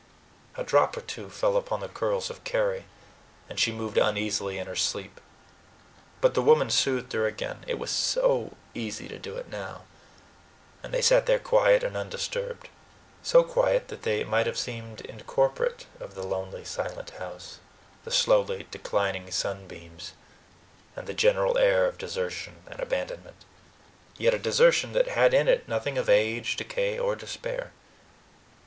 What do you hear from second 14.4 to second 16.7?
have seemed incorporate of the lonely